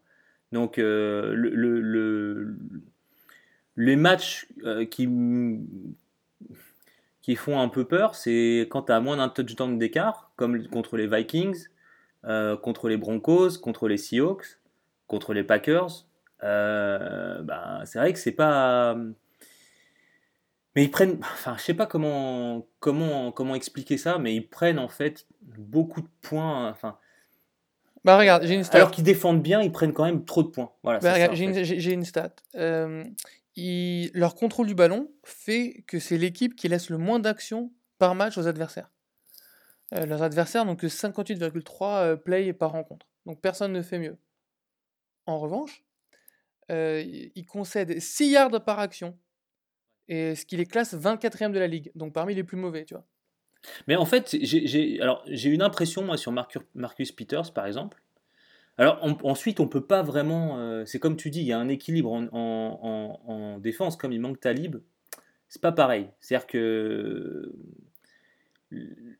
Donc, 0.51 0.77
euh, 0.77 1.33
le, 1.33 2.55
les 3.77 3.95
matchs 3.95 4.47
qui 4.91 5.07
font 7.35 7.59
un 7.59 7.69
peu 7.69 7.85
peur, 7.85 8.13
c'est 8.13 8.67
quand 8.69 8.83
tu 8.83 8.91
as 8.91 9.00
moins 9.00 9.17
d'un 9.17 9.29
touchdown 9.29 9.79
d'écart, 9.79 10.31
comme 10.35 10.67
contre 10.67 10.97
les 10.97 11.07
Vikings, 11.07 11.67
euh, 12.25 12.57
contre 12.57 12.89
les 12.89 12.97
Broncos, 12.97 13.59
contre 13.61 13.87
les 13.87 13.97
Seahawks, 13.97 14.59
contre 15.07 15.33
les 15.33 15.43
Packers. 15.43 16.05
Euh, 16.43 17.41
bah, 17.41 17.81
c'est 17.85 17.99
vrai 17.99 18.13
que 18.13 18.19
c'est 18.19 18.31
pas. 18.31 18.95
Mais 20.75 20.83
ils 20.83 20.91
prennent. 20.91 21.19
Enfin, 21.21 21.55
je 21.57 21.63
sais 21.63 21.73
pas 21.73 21.85
comment, 21.85 22.67
comment, 22.79 23.31
comment 23.31 23.55
expliquer 23.55 23.97
ça, 23.97 24.17
mais 24.19 24.35
ils 24.35 24.47
prennent 24.47 24.79
en 24.79 24.89
fait 24.89 25.25
beaucoup 25.41 26.01
de 26.01 26.09
points. 26.21 26.69
Enfin. 26.69 26.97
Bah 28.03 28.17
regarde, 28.17 28.45
j'ai 28.45 28.55
une 28.55 28.63
stat. 28.63 28.77
Alors 28.77 28.91
qu'ils 28.91 29.03
défendent 29.03 29.41
bien, 29.41 29.61
ils 29.61 29.71
prennent 29.71 29.93
quand 29.93 30.05
même 30.05 30.23
trop 30.23 30.43
de 30.43 30.47
points. 30.47 30.71
Voilà, 30.83 30.99
bah, 30.99 31.33
j'ai 31.33 31.43
une, 31.43 31.99
une, 31.99 32.05
stat. 32.05 32.31
Euh, 32.55 33.03
leur 34.13 34.35
contrôle 34.35 34.67
du 34.67 34.75
ballon 34.75 35.09
fait 35.23 35.83
que 35.87 35.99
c'est 35.99 36.17
l'équipe 36.17 36.55
qui 36.55 36.67
laisse 36.67 36.89
le 36.89 36.97
moins 36.97 37.19
d'actions 37.19 37.71
par 37.97 38.15
match 38.15 38.37
aux 38.37 38.47
adversaires. 38.47 38.91
Euh, 39.94 40.06
leurs 40.06 40.22
adversaires 40.22 40.66
n'ont 40.66 40.75
que 40.75 40.88
58,3 40.88 42.04
euh, 42.04 42.16
plays 42.16 42.54
par 42.54 42.72
rencontre. 42.72 43.07
Donc 43.25 43.42
personne 43.42 43.72
ne 43.72 43.81
fait 43.81 44.00
mieux. 44.00 44.18
En 45.25 45.39
revanche, 45.39 45.84
euh, 46.72 47.04
ils 47.36 47.45
concèdent 47.45 48.00
6 48.00 48.31
yards 48.31 48.63
par 48.63 48.80
action. 48.80 49.18
Et 50.10 50.36
ce 50.36 50.46
qui 50.46 50.56
les 50.56 50.65
classe 50.65 50.94
24e 50.94 51.51
de 51.51 51.60
la 51.60 51.67
ligue. 51.67 51.91
Donc 51.96 52.13
parmi 52.13 52.34
les 52.34 52.44
plus 52.44 52.58
mauvais, 52.58 52.86
tu 52.86 52.94
vois. 52.94 53.06
Mais 53.88 53.96
en 53.96 54.06
fait, 54.06 54.38
j'ai 54.41 55.50
une 55.50 55.62
impression, 55.62 56.03
moi, 56.03 56.15
sur 56.15 56.32
Marcus 56.32 57.12
Peters, 57.12 57.51
par 57.53 57.65
exemple, 57.65 58.01
alors 58.77 59.00
ensuite, 59.24 59.60
on 59.60 59.67
peut 59.67 59.86
pas 59.86 60.03
vraiment. 60.03 60.60
Euh, 60.60 60.86
c'est 60.86 61.00
comme 61.00 61.17
tu 61.17 61.32
dis, 61.32 61.41
il 61.41 61.48
y 61.48 61.51
a 61.51 61.60
un 61.60 61.67
équilibre 61.67 62.12
en, 62.12 63.58
défense, 63.60 63.98
comme 63.98 64.12
il 64.12 64.22
manque 64.22 64.39
Talib. 64.39 64.77
C'est 65.50 65.62
pas 65.62 65.72
pareil. 65.72 66.10
C'est-à-dire 66.20 66.48
que 66.48 67.53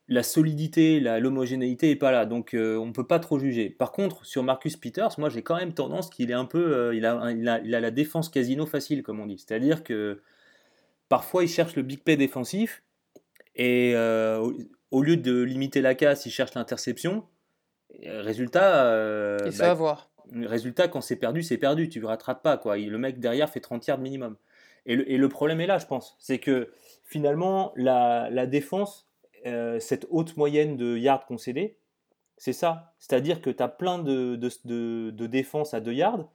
la 0.08 0.24
solidité, 0.24 1.00
l'homogénéité 1.00 1.92
est 1.92 1.96
pas 1.96 2.12
là, 2.12 2.26
donc 2.26 2.50
on 2.54 2.58
euh, 2.58 2.78
on 2.78 2.92
peut 2.92 3.08
pas 3.08 3.20
trop 3.20 3.40
juger. 3.40 3.70
Par 3.70 3.92
contre, 3.92 4.26
sur 4.26 4.44
Marcus 4.44 4.76
Peters, 4.76 5.18
moi 5.18 5.30
j'ai 5.30 5.42
quand 5.42 5.56
même 5.56 5.74
tendance 5.74 6.10
qu'il 6.10 6.32
est 6.32 6.36
un 6.36 6.46
peu, 6.46 6.76
euh, 6.76 6.96
il, 6.96 7.06
a, 7.06 7.32
il, 7.32 7.48
a, 7.48 7.80
la 7.80 7.92
défense 7.92 8.30
casino 8.30 8.66
facile, 8.66 9.04
comme 9.04 9.20
on 9.20 9.26
dit. 9.26 9.38
C'est-à-dire 9.38 9.84
que 9.84 10.22
parfois 11.08 11.44
il 11.44 11.48
cherche 11.48 11.76
le 11.76 11.84
big 11.84 12.00
play 12.04 12.18
défensif 12.18 12.84
et 13.56 13.96
au, 14.92 15.02
lieu 15.02 15.18
de 15.18 15.42
limiter 15.42 15.82
la 15.82 15.96
casse, 15.96 16.26
il 16.26 16.32
cherche 16.32 16.54
l'interception. 16.54 17.26
Résultat. 18.06 18.86
Euh, 18.86 19.38
bah, 19.58 20.10
résultat, 20.32 20.88
quand 20.88 21.02
c'est 21.02 21.16
perdu, 21.16 21.42
c'est 21.42 21.58
perdu. 21.58 21.90
Tu 21.90 22.00
ne 22.00 22.06
rattrapes 22.06 22.44
pas. 22.44 22.58
Quoi. 22.58 22.78
Le 22.78 22.98
mec 22.98 23.20
derrière 23.20 23.50
fait 23.50 23.60
30 23.60 23.88
yards 23.88 24.00
minimum. 24.00 24.38
Et 24.86 25.18
le, 25.18 25.30
problème 25.30 25.60
est 25.60 25.68
là, 25.68 25.80
je 25.80 25.86
pense. 25.86 26.16
C'est 26.18 26.40
que 26.40 26.72
finalement, 27.04 27.74
la, 27.76 28.46
défense, 28.46 29.07
euh, 29.46 29.80
cette 29.80 30.08
haute 30.10 30.38
moyenne 30.38 30.78
de 30.78 30.98
yards 30.98 31.26
concédés, 31.26 31.78
c'est 32.38 32.54
ça. 32.54 32.94
C'est-à-dire 33.00 33.42
que 33.42 33.50
tu 33.50 33.62
as 33.64 33.68
plein 33.68 34.00
de, 34.00 34.36
de, 34.36 35.28
défenses 35.28 35.74
à 35.74 35.80
2 35.80 35.94
yards, 35.94 36.30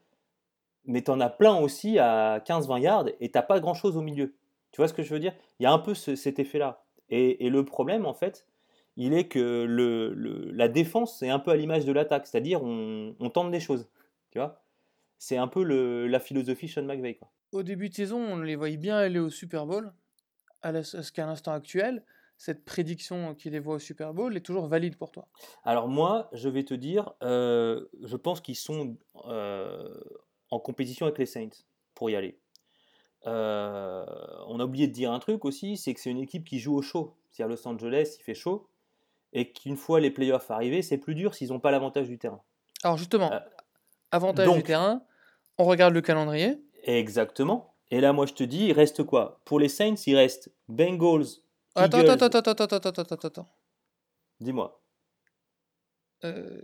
mais 0.85 1.03
tu 1.03 1.11
en 1.11 1.21
as 1.21 1.31
plein 1.31 1.57
aussi 1.57 1.99
à 1.99 2.41
15-20 2.41 2.81
yards 2.81 3.07
et 3.21 3.31
tu 3.31 3.39
pas 3.47 3.61
grand-chose 3.61 3.97
au 3.97 4.03
milieu. 4.03 4.35
Tu 4.73 4.81
vois 4.81 4.89
ce 4.89 4.95
que 4.95 5.03
je 5.03 5.13
veux 5.13 5.21
dire? 5.21 5.35
Il 5.59 5.65
y 5.65 5.67
a 5.67 5.73
un 5.73 5.79
peu 5.79 5.95
cet 5.95 6.39
effet-là. 6.39 6.85
Et, 7.11 7.51
le 7.51 7.65
problème, 7.65 8.07
en 8.07 8.15
fait, 8.15 8.47
il 8.97 9.13
est 9.13 9.29
que 9.29 9.67
la 10.55 10.69
défense, 10.69 11.19
c'est 11.19 11.29
un 11.29 11.39
peu 11.39 11.51
à 11.51 11.57
l'image 11.57 11.85
de 11.85 11.93
l'attaque, 11.93 12.27
c'est-à-dire 12.27 12.63
on, 12.63 13.31
tente 13.33 13.51
des 13.51 13.61
choses. 13.61 13.89
Tu 14.31 14.39
vois? 14.39 14.63
C'est 15.19 15.37
un 15.37 15.47
peu 15.47 15.63
la 15.63 16.21
philosophie 16.21 16.69
Sean 16.69 16.85
McVay. 16.85 17.15
Quoi. 17.15 17.31
Au 17.53 17.63
début 17.63 17.91
de 17.91 17.95
saison, 17.95 18.19
on 18.19 18.39
les 18.39 18.57
voyait 18.57 18.79
bien 18.79 18.97
aller 18.97 19.19
au 19.19 19.29
Super 19.29 19.67
Bowl, 19.67 19.93
à 20.63 20.83
ce 20.83 21.13
qu'à 21.13 21.27
l'instant 21.27 21.53
actuel, 21.53 22.03
cette 22.43 22.65
prédiction 22.65 23.37
qui 23.37 23.51
les 23.51 23.61
voit 23.61 23.77
au 23.77 23.79
Super 23.79 24.13
Bowl 24.13 24.37
est 24.37 24.41
toujours 24.41 24.67
valide 24.67 24.97
pour 24.97 25.13
toi? 25.13 25.29
Alors 25.63 25.87
moi, 25.87 26.29
je 26.33 26.49
vais 26.49 26.65
te 26.65 26.75
dire, 26.75 27.13
euh, 27.23 27.87
je 28.03 28.17
pense 28.17 28.41
qu'ils 28.41 28.57
sont 28.57 28.97
euh, 29.27 29.95
en 30.51 30.59
compétition 30.59 31.07
avec 31.07 31.19
les 31.19 31.27
Saints 31.27 31.63
pour 31.95 32.11
y 32.11 32.17
aller. 32.17 32.41
Euh, 33.29 34.05
on 34.49 34.59
a 34.59 34.65
oublié 34.65 34.89
de 34.89 34.93
dire 34.93 35.13
un 35.13 35.21
truc 35.21 35.45
aussi, 35.45 35.77
c'est 35.77 35.95
que 35.95 36.01
c'est 36.01 36.11
une 36.11 36.19
équipe 36.19 36.45
qui 36.45 36.59
joue 36.59 36.75
au 36.75 36.83
chaud. 36.83 37.15
Si 37.31 37.45
à 37.45 37.47
Los 37.47 37.65
Angeles, 37.69 38.17
il 38.19 38.25
fait 38.25 38.35
chaud, 38.35 38.67
et 39.33 39.53
qu'une 39.53 39.77
fois 39.77 40.01
les 40.01 40.11
playoffs 40.11 40.51
arrivés, 40.51 40.83
c'est 40.83 40.99
plus 40.99 41.15
dur 41.15 41.37
s'ils 41.37 41.51
n'ont 41.51 41.61
pas 41.61 41.71
l'avantage 41.71 42.09
du 42.09 42.19
terrain. 42.19 42.43
Alors 42.83 42.97
justement, 42.97 43.31
avantage 44.11 44.53
du 44.53 44.65
terrain, 44.65 45.05
on 45.59 45.65
regarde 45.65 45.95
le 45.95 46.01
calendrier. 46.01 46.61
Exactement. 46.83 47.77
Et 47.93 48.01
là, 48.01 48.13
moi, 48.13 48.27
je 48.27 48.33
te 48.33 48.43
dis, 48.43 48.65
il 48.65 48.73
reste 48.73 49.05
quoi? 49.05 49.41
Pour 49.45 49.61
les 49.61 49.69
Saints, 49.69 49.95
il 50.07 50.17
reste 50.17 50.51
Bengals, 50.67 51.42
Attends, 51.75 51.99
attends, 51.99 52.27
attends, 52.27 52.39
attends, 52.39 52.65
attends, 52.65 52.77
attends, 52.77 53.03
attends, 53.03 53.29
attends. 53.29 53.49
Dis-moi. 54.41 54.83
Euh, 56.25 56.61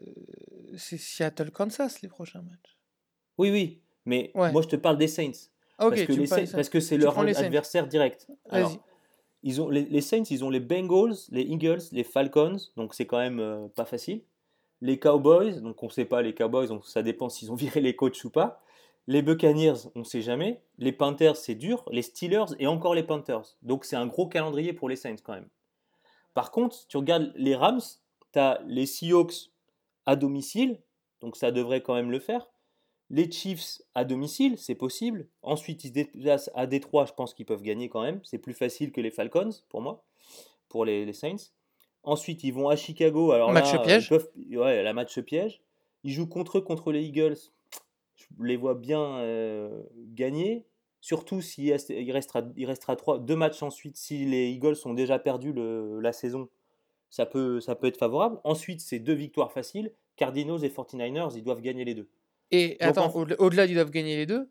c'est 0.76 0.98
Seattle, 0.98 1.50
Kansas 1.50 2.02
les 2.02 2.08
prochains 2.08 2.42
matchs. 2.42 2.78
Oui, 3.38 3.50
oui, 3.50 3.82
mais 4.04 4.30
moi 4.34 4.62
je 4.62 4.68
te 4.68 4.76
parle 4.76 4.98
des 4.98 5.08
Saints. 5.08 5.32
Ah, 5.78 5.88
parce, 5.88 6.02
que 6.02 6.12
les 6.12 6.26
Saints 6.26 6.52
parce 6.52 6.68
que 6.68 6.80
c'est 6.80 6.96
leur 6.96 7.18
adversaire 7.18 7.86
direct. 7.86 8.28
Alors, 8.50 8.76
ils 9.44 9.60
ont, 9.60 9.68
les, 9.68 10.00
Saints, 10.00 10.24
ils 10.30 10.44
ont 10.44 10.50
les 10.50 10.60
Bengals, 10.60 11.14
les 11.30 11.42
Eagles, 11.42 11.82
les 11.92 12.02
Falcons, 12.02 12.56
donc 12.76 12.94
c'est 12.94 13.06
quand 13.06 13.18
même 13.18 13.38
euh, 13.38 13.68
pas 13.68 13.84
facile. 13.84 14.22
Les 14.80 14.98
Cowboys, 14.98 15.60
donc 15.60 15.82
on 15.82 15.86
ne 15.86 15.92
sait 15.92 16.04
pas 16.04 16.22
les 16.22 16.34
Cowboys, 16.34 16.68
donc 16.68 16.86
ça 16.86 17.02
dépend 17.02 17.28
s'ils 17.28 17.50
ont 17.52 17.54
viré 17.56 17.80
les 17.80 17.94
coachs 17.94 18.24
ou 18.24 18.30
pas. 18.30 18.62
Les 19.08 19.22
Buccaneers, 19.22 19.88
on 19.94 20.00
ne 20.00 20.04
sait 20.04 20.20
jamais. 20.20 20.60
Les 20.76 20.92
Panthers, 20.92 21.36
c'est 21.36 21.54
dur. 21.54 21.82
Les 21.90 22.02
Steelers 22.02 22.54
et 22.58 22.66
encore 22.66 22.94
les 22.94 23.02
Panthers. 23.02 23.56
Donc 23.62 23.86
c'est 23.86 23.96
un 23.96 24.06
gros 24.06 24.26
calendrier 24.26 24.74
pour 24.74 24.86
les 24.86 24.96
Saints 24.96 25.16
quand 25.24 25.32
même. 25.32 25.48
Par 26.34 26.50
contre, 26.50 26.86
tu 26.88 26.98
regardes 26.98 27.32
les 27.34 27.56
Rams, 27.56 27.80
tu 28.34 28.38
as 28.38 28.60
les 28.66 28.84
Seahawks 28.84 29.50
à 30.04 30.14
domicile, 30.14 30.78
donc 31.22 31.36
ça 31.36 31.50
devrait 31.52 31.80
quand 31.80 31.94
même 31.94 32.10
le 32.10 32.18
faire. 32.18 32.50
Les 33.08 33.32
Chiefs 33.32 33.80
à 33.94 34.04
domicile, 34.04 34.58
c'est 34.58 34.74
possible. 34.74 35.26
Ensuite, 35.40 35.84
ils 35.84 35.88
se 35.88 35.92
déplacent 35.94 36.50
à 36.54 36.66
Détroit, 36.66 37.06
je 37.06 37.14
pense 37.14 37.32
qu'ils 37.32 37.46
peuvent 37.46 37.62
gagner 37.62 37.88
quand 37.88 38.02
même. 38.02 38.20
C'est 38.24 38.36
plus 38.36 38.52
facile 38.52 38.92
que 38.92 39.00
les 39.00 39.10
Falcons 39.10 39.54
pour 39.70 39.80
moi, 39.80 40.04
pour 40.68 40.84
les, 40.84 41.10
Saints. 41.14 41.48
Ensuite, 42.02 42.44
ils 42.44 42.52
vont 42.52 42.68
à 42.68 42.76
Chicago. 42.76 43.32
Alors 43.32 43.52
match 43.52 43.74
piège. 43.84 44.12
ouais, 44.50 44.82
la 44.82 44.92
match 44.92 45.18
piège. 45.20 45.62
Ils 46.04 46.12
jouent 46.12 46.28
contre 46.28 46.58
eux, 46.58 46.60
contre 46.60 46.92
les 46.92 47.04
Eagles 47.04 47.38
je 48.18 48.44
les 48.44 48.56
vois 48.56 48.74
bien 48.74 49.18
euh, 49.18 49.82
gagner. 49.96 50.66
Surtout 51.00 51.40
s'il 51.40 51.66
il 51.66 52.12
restera, 52.12 52.42
il 52.56 52.66
restera 52.66 52.96
trois, 52.96 53.18
deux 53.18 53.36
matchs 53.36 53.62
ensuite. 53.62 53.96
Si 53.96 54.24
les 54.24 54.50
Eagles 54.50 54.76
ont 54.84 54.94
déjà 54.94 55.18
perdu 55.18 55.52
le, 55.52 56.00
la 56.00 56.12
saison, 56.12 56.48
ça 57.10 57.24
peut, 57.24 57.60
ça 57.60 57.74
peut 57.74 57.86
être 57.86 57.98
favorable. 57.98 58.40
Ensuite, 58.44 58.80
c'est 58.80 58.98
deux 58.98 59.14
victoires 59.14 59.52
faciles. 59.52 59.92
Cardinals 60.16 60.64
et 60.64 60.68
49ers, 60.68 61.36
ils 61.36 61.44
doivent 61.44 61.60
gagner 61.60 61.84
les 61.84 61.94
deux. 61.94 62.08
Et 62.50 62.76
attends, 62.80 63.14
au-delà 63.14 63.66
ils 63.66 63.74
doivent 63.74 63.90
gagner 63.90 64.16
les 64.16 64.26
deux, 64.26 64.50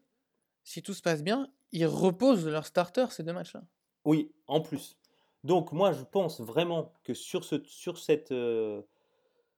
si 0.63 0.81
tout 0.81 0.93
se 0.93 1.01
passe 1.01 1.23
bien, 1.23 1.49
ils 1.71 1.85
reposent 1.85 2.47
leur 2.47 2.65
starter 2.65 3.05
ces 3.09 3.23
deux 3.23 3.33
matchs-là. 3.33 3.63
Oui, 4.05 4.31
en 4.47 4.61
plus. 4.61 4.97
Donc 5.43 5.71
moi, 5.71 5.91
je 5.91 6.03
pense 6.03 6.39
vraiment 6.39 6.93
que 7.03 7.13
sur, 7.13 7.43
ce, 7.43 7.61
sur 7.65 7.97
cette... 7.97 8.31
Euh, 8.31 8.81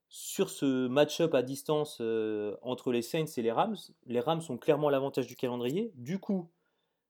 sur 0.09 0.49
ce 0.49 0.87
match-up 0.87 1.35
à 1.35 1.43
distance 1.43 1.99
euh, 2.01 2.57
entre 2.63 2.91
les 2.91 3.03
Saints 3.03 3.25
et 3.37 3.41
les 3.43 3.51
Rams, 3.51 3.77
les 4.07 4.19
Rams 4.19 4.41
ont 4.49 4.57
clairement 4.57 4.89
l'avantage 4.89 5.27
du 5.27 5.35
calendrier. 5.35 5.91
Du 5.95 6.19
coup, 6.19 6.49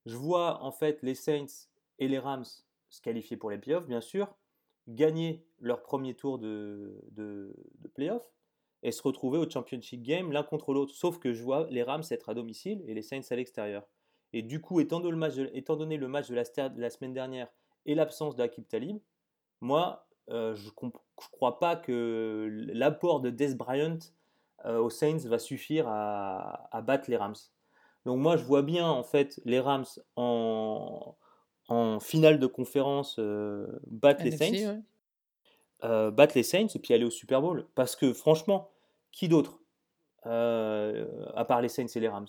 je 0.06 0.18
vois 0.18 0.62
en 0.62 0.72
fait 0.72 1.02
les 1.02 1.16
Saints 1.16 1.68
et 1.98 2.10
les 2.10 2.20
Rams 2.20 2.46
se 2.90 3.02
qualifier 3.02 3.38
pour 3.38 3.52
les 3.52 3.58
playoffs, 3.58 3.88
bien 3.88 4.02
sûr, 4.02 4.36
gagner 4.90 5.46
leur 5.60 5.82
premier 5.82 6.14
tour 6.14 6.40
de, 6.40 7.02
de, 7.12 7.54
playoffs 7.94 8.30
et 8.84 8.92
se 8.92 9.02
retrouver 9.02 9.38
au 9.38 9.50
championship 9.50 10.02
game 10.04 10.32
l'un 10.32 10.44
contre 10.44 10.74
l'autre. 10.74 10.94
Sauf 10.94 11.20
que 11.20 11.34
je 11.34 11.44
vois 11.44 11.68
les 11.70 11.84
Rams 11.84 12.04
être 12.10 12.30
à 12.30 12.34
domicile 12.34 12.84
et 12.86 12.94
les 12.94 13.02
Saints 13.02 13.22
à 13.30 13.36
l'extérieur. 13.36 13.88
Et 14.34 14.42
du 14.42 14.60
coup, 14.60 14.80
étant 14.80 15.00
donné 15.00 15.12
le 15.12 16.08
match 16.08 16.28
de, 16.28 16.34
de, 16.34 16.36
la, 16.36 16.70
de 16.70 16.90
semaine 16.90 17.14
dernière 17.14 17.48
et 17.86 17.96
l'absence 17.96 18.36
d'Akib 18.36 18.68
Talib, 18.68 19.00
moi, 19.62 20.09
euh, 20.32 20.56
je 20.56 20.70
ne 20.84 20.90
crois 21.16 21.60
pas 21.60 21.76
que 21.76 22.50
l'apport 22.74 23.20
de 23.20 23.30
Des 23.30 23.56
Bryant 23.56 23.98
euh, 24.66 24.78
aux 24.78 24.90
Saints 24.90 25.26
va 25.26 25.40
suffire 25.40 25.88
à, 25.88 26.82
battre 26.84 27.10
les 27.10 27.18
Rams. 27.18 27.36
Donc 28.06 28.20
moi, 28.20 28.38
je 28.38 28.44
vois 28.44 28.62
bien 28.62 28.88
en 28.88 29.04
fait 29.04 29.40
les 29.46 29.60
Rams 29.60 29.86
en, 30.16 31.16
en 31.68 32.00
finale 32.00 32.40
de 32.40 32.48
conférence 32.48 33.18
euh, 33.20 33.68
battre 33.88 34.24
les 34.24 34.32
Saints, 34.32 34.82
battre 35.82 36.34
les 36.36 36.44
Saints 36.44 36.68
et 36.76 36.80
puis 36.80 36.94
aller 36.94 37.06
au 37.06 37.12
Super 37.12 37.42
Bowl. 37.42 37.66
Parce 37.76 37.96
que 37.96 38.14
franchement, 38.14 38.70
qui 39.12 39.28
d'autre 39.28 39.60
à 40.24 41.46
part 41.48 41.62
les 41.62 41.70
Saints 41.70 41.88
et 41.96 42.00
les 42.00 42.10
Rams? 42.10 42.28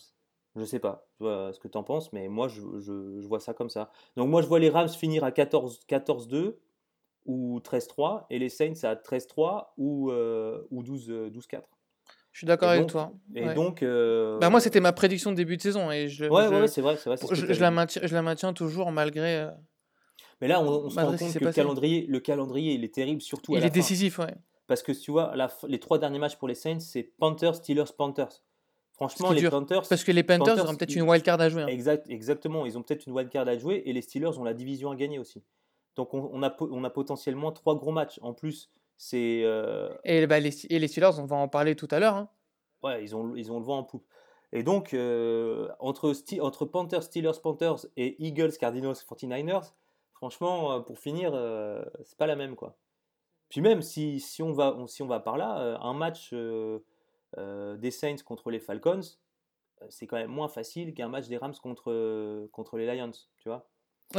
Je 0.57 0.65
sais 0.65 0.81
pas 0.81 1.07
ce 1.21 1.59
que 1.59 1.69
tu 1.69 1.79
en 1.79 1.85
penses, 1.85 2.13
mais 2.13 2.29
moi 2.29 2.49
je, 2.49 2.61
je, 2.81 3.21
je, 3.21 3.27
vois 3.29 3.39
ça 3.41 3.55
comme 3.55 3.71
ça. 3.71 3.93
Donc 4.17 4.29
moi 4.31 4.43
je 4.43 4.49
vois 4.49 4.59
les 4.59 4.71
Rams 4.71 4.89
finir 4.89 5.23
à 5.23 5.31
14-2 5.31 6.57
ou 7.27 7.61
13-3 7.61 8.27
et 8.31 8.39
les 8.39 8.49
Saints 8.49 8.85
à 8.85 8.95
13-3 8.95 9.69
ou, 9.77 10.11
euh, 10.11 10.63
ou 10.71 10.83
12-4. 10.83 11.63
Je 12.33 12.39
suis 12.39 12.47
d'accord 12.47 12.69
avec 12.69 12.87
toi. 12.87 13.13
Et 13.35 13.55
donc. 13.55 13.83
Euh, 13.83 14.39
bah 14.39 14.51
moi, 14.51 14.61
c'était 14.61 14.81
ma 14.81 14.93
prédiction 14.93 15.33
de 15.33 15.37
début 15.37 15.57
de 15.57 15.63
saison. 15.63 15.91
Et 15.91 16.09
je, 16.09 16.27
ouais, 16.27 16.49
ouais, 16.49 16.69
c'est 16.69 16.81
vrai. 16.81 16.95
vrai 16.95 17.17
je, 17.33 17.53
je, 17.53 17.61
la 17.61 17.71
maintiens, 17.71 18.03
je 18.05 18.15
la 18.15 18.23
maintiens 18.23 18.53
toujours 18.53 18.93
malgré. 18.93 19.41
Euh, 19.41 19.51
Mais 20.41 20.49
là, 20.49 20.63
on, 20.63 20.89
se 20.89 20.99
rend 20.99 21.17
compte 21.17 21.33
que 21.35 21.45
le 21.45 21.53
calendrier, 21.53 22.07
le 22.07 22.21
calendrier, 22.21 22.75
il 22.75 22.85
est 22.85 22.95
terrible, 22.95 23.21
surtout 23.21 23.57
à 23.57 23.59
il 23.59 23.65
est 23.65 23.71
décisif, 23.71 24.21
ouais. 24.21 24.35
Parce 24.69 24.85
que 24.85 24.93
tu 24.93 25.11
vois, 25.11 25.35
la, 25.35 25.49
les 25.67 25.81
trois 25.81 25.99
derniers 25.99 26.21
matchs 26.21 26.37
pour 26.37 26.47
les 26.47 26.55
Saints, 26.55 26.79
c'est 26.79 27.03
Panthers, 27.03 27.57
Steelers, 27.57 27.93
Panthers. 27.99 28.43
Franchement, 28.93 29.33
les 29.33 29.49
Panthers. 29.49 29.89
Parce 29.89 30.05
que 30.05 30.13
les 30.13 30.23
Panthers, 30.23 30.57
ils 30.57 30.71
ont 30.71 30.77
peut-être 30.77 30.95
une 30.95 31.09
wildcard 31.09 31.41
à 31.41 31.49
jouer. 31.49 31.63
Hein. 31.63 31.69
Exact, 31.69 32.09
exactement. 32.09 32.67
Ils 32.67 32.79
ont 32.79 32.83
peut-être 32.83 33.07
une 33.07 33.15
wildcard 33.15 33.49
à 33.49 33.59
jouer 33.59 33.83
et 33.87 33.93
les 33.93 34.03
Steelers 34.03 34.39
ont 34.39 34.45
la 34.45 34.55
division 34.55 34.91
à 34.91 34.95
gagner 34.97 35.19
aussi. 35.19 35.43
Donc 36.01 36.15
on, 36.15 36.43
a, 36.43 36.57
on 36.63 36.83
a 36.83 36.89
potentiellement 36.89 37.53
trois 37.53 37.77
gros 37.77 37.93
matchs. 37.93 38.19
En 38.23 38.33
plus, 38.33 38.71
c'est. 38.97 39.43
Euh, 39.45 39.91
et, 40.05 40.27
bah, 40.27 40.41
les, 40.41 40.65
et 40.73 40.79
les 40.79 40.89
Steelers, 40.89 41.19
on 41.19 41.27
va 41.27 41.37
en 41.37 41.47
parler 41.47 41.77
tout 41.77 41.89
à 41.91 41.99
l'heure. 41.99 42.15
Hein. 42.15 42.31
Ouais, 42.83 43.05
ils 43.05 43.15
ont, 43.15 43.37
ils 43.37 43.53
ont 43.53 43.59
le 43.59 43.67
vent 43.67 43.77
en 43.77 43.85
poupe. 43.85 44.07
Et 44.53 44.63
donc, 44.63 44.95
euh, 44.95 45.69
entre, 45.79 46.15
entre 46.41 46.65
Panthers, 46.65 47.03
Steelers, 47.03 47.39
Panthers 47.43 47.85
et 47.99 48.17
Eagles, 48.25 48.53
Cardinals, 48.59 48.95
49ers, 48.95 49.75
franchement, 50.15 50.73
euh, 50.73 50.81
pour 50.81 50.99
finir, 50.99 51.33
c'est 52.03 52.17
pas 52.17 52.27
la 52.27 52.35
même. 52.35 52.57
quoi. 52.57 52.79
Puis 53.51 53.61
même, 53.61 53.83
si, 53.83 54.21
si, 54.21 54.43
on, 54.43 54.53
va, 54.53 54.75
si 54.87 55.03
on 55.03 55.07
va 55.07 55.21
par 55.21 55.37
là, 55.37 55.79
un 55.83 55.93
match 55.93 56.33
des 56.33 57.91
Saints 57.91 58.23
contre 58.25 58.51
les 58.51 58.59
Falcons, 58.59 59.03
c'est 59.91 60.07
quand 60.07 60.17
même 60.17 60.31
moins 60.31 60.49
facile 60.49 60.95
qu'un 60.95 61.09
match 61.09 61.29
des 61.29 61.37
Rams 61.37 61.57
contre, 61.63 62.49
contre 62.53 62.79
les 62.79 62.87
Lions, 62.87 63.11
tu 63.37 63.51
vois. 63.51 63.69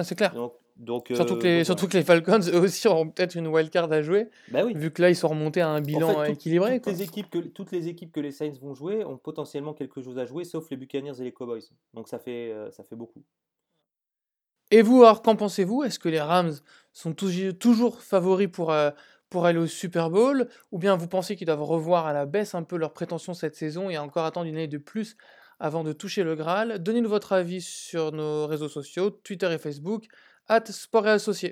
c'est 0.03 0.15
clair. 0.15 0.35
Donc, 0.35 0.53
donc, 0.77 1.11
surtout, 1.13 1.37
que 1.37 1.43
les, 1.43 1.63
surtout 1.63 1.87
que 1.87 1.97
les 1.97 2.03
Falcons, 2.03 2.39
eux 2.53 2.59
aussi, 2.59 2.87
auront 2.87 3.09
peut-être 3.09 3.35
une 3.35 3.47
wildcard 3.47 3.91
à 3.91 4.01
jouer. 4.01 4.29
Bah 4.49 4.63
oui. 4.65 4.73
Vu 4.75 4.91
que 4.91 5.01
là, 5.01 5.09
ils 5.09 5.15
sont 5.15 5.27
remontés 5.27 5.61
à 5.61 5.69
un 5.69 5.81
bilan 5.81 6.23
équilibré. 6.23 6.79
Toutes, 6.79 6.93
Les 6.93 7.03
équipes 7.03 7.29
que, 7.29 7.39
toutes 7.39 7.71
les 7.71 7.87
équipes 7.87 8.11
que 8.11 8.19
les 8.19 8.31
Saints 8.31 8.53
vont 8.61 8.73
jouer 8.73 9.05
ont 9.05 9.17
potentiellement 9.17 9.73
quelque 9.73 10.01
chose 10.01 10.17
à 10.17 10.25
jouer, 10.25 10.43
sauf 10.43 10.69
les 10.69 10.77
Buccaneers 10.77 11.19
et 11.19 11.23
les 11.23 11.31
Cowboys. 11.31 11.61
Donc 11.93 12.07
ça 12.07 12.19
fait, 12.19 12.51
euh, 12.51 12.71
ça 12.71 12.83
fait 12.83 12.95
beaucoup. 12.95 13.23
Et 14.71 14.81
vous, 14.81 15.03
alors, 15.03 15.21
qu'en 15.21 15.35
pensez-vous? 15.35 15.83
Est-ce 15.83 15.99
que 15.99 16.09
les 16.09 16.21
Rams 16.21 16.53
sont 16.93 17.13
toujours 17.13 18.01
favoris 18.01 18.47
pour, 18.47 18.71
euh, 18.71 18.89
pour 19.29 19.45
aller 19.45 19.59
au 19.59 19.67
Super 19.67 20.09
Bowl? 20.09 20.47
Ou 20.71 20.79
bien 20.79 20.95
vous 20.95 21.07
pensez 21.07 21.35
qu'ils 21.35 21.47
doivent 21.47 21.63
revoir 21.63 22.07
à 22.07 22.13
la 22.13 22.25
baisse 22.25 22.55
un 22.55 22.63
peu 22.63 22.77
leurs 22.77 22.93
prétentions 22.93 23.33
cette 23.33 23.55
saison 23.55 23.89
et 23.89 23.97
encore 23.97 24.25
attendre 24.25 24.47
une 24.47 24.55
année 24.55 24.67
de 24.67 24.77
plus 24.77 25.17
avant 25.59 25.83
de 25.83 25.91
toucher 25.91 26.23
le 26.23 26.35
Graal? 26.35 26.81
Donnez-nous 26.81 27.09
votre 27.09 27.33
avis 27.33 27.61
sur 27.61 28.13
nos 28.13 28.47
réseaux 28.47 28.69
sociaux, 28.69 29.09
Twitter 29.09 29.51
et 29.51 29.57
Facebook 29.57 30.07
at 30.51 30.67
Sport 30.72 31.08
et 31.08 31.12
Associés. 31.12 31.50